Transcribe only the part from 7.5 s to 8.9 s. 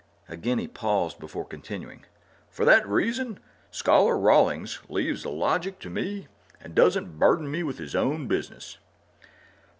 me with his own business.